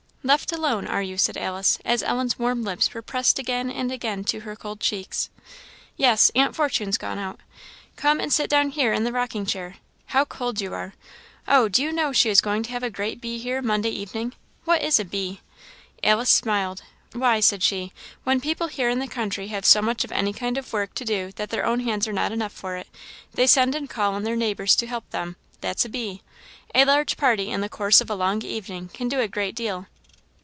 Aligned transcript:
"Left 0.23 0.51
alone, 0.51 0.85
are 0.85 1.01
you?" 1.01 1.17
said 1.17 1.35
Alice, 1.35 1.79
as 1.83 2.03
Ellen's 2.03 2.37
warm 2.37 2.61
lips 2.61 2.93
were 2.93 3.01
pressed 3.01 3.39
again 3.39 3.71
and 3.71 3.91
again 3.91 4.23
to 4.25 4.41
her 4.41 4.55
cold 4.55 4.79
cheeks. 4.79 5.31
"Yes, 5.97 6.29
aunt 6.35 6.55
Fortune's 6.55 6.99
gone 6.99 7.17
out. 7.17 7.39
Come 7.95 8.19
and 8.19 8.31
sit 8.31 8.47
down 8.47 8.69
here 8.69 8.93
in 8.93 9.03
the 9.03 9.11
rocking 9.11 9.47
chair. 9.47 9.77
How 10.05 10.25
cold 10.25 10.61
you 10.61 10.75
are! 10.75 10.93
Oh, 11.47 11.67
do 11.69 11.81
you 11.81 11.91
know 11.91 12.13
she 12.13 12.29
is 12.29 12.39
going 12.39 12.61
to 12.63 12.71
have 12.71 12.83
a 12.83 12.91
great 12.91 13.19
bee 13.19 13.39
here 13.39 13.63
Monday 13.63 13.89
evening? 13.89 14.33
What 14.63 14.83
is 14.83 14.99
a 14.99 15.05
bee?" 15.05 15.41
Alice 16.03 16.29
smiled. 16.29 16.83
"Why," 17.13 17.39
said 17.39 17.63
she, 17.63 17.91
"when 18.23 18.39
people 18.39 18.67
here 18.67 18.91
in 18.91 18.99
the 18.99 19.07
country 19.07 19.47
have 19.47 19.65
so 19.65 19.81
much 19.81 20.03
of 20.05 20.11
any 20.11 20.33
kind 20.33 20.55
of 20.55 20.71
work 20.71 20.93
to 20.95 21.03
do 21.03 21.31
that 21.37 21.49
their 21.49 21.65
own 21.65 21.79
hands 21.79 22.07
are 22.07 22.13
not 22.13 22.31
enough 22.31 22.53
for 22.53 22.77
it, 22.77 22.87
they 23.33 23.47
send 23.47 23.73
and 23.73 23.89
call 23.89 24.15
in 24.15 24.21
their 24.21 24.35
neighbours 24.35 24.75
to 24.75 24.85
help 24.87 25.09
them 25.09 25.35
that's 25.61 25.83
a 25.83 25.89
bee. 25.89 26.21
A 26.75 26.85
large 26.85 27.17
party 27.17 27.49
in 27.49 27.61
the 27.61 27.67
course 27.69 28.01
of 28.01 28.09
a 28.11 28.15
long 28.15 28.43
evening 28.43 28.87
can 28.89 29.07
do 29.09 29.19
a 29.19 29.27
great 29.27 29.55
deal." 29.55 29.87